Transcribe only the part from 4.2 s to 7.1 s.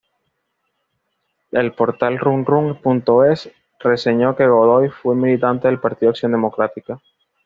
que Godoy fue militante del partido Acción Democrática.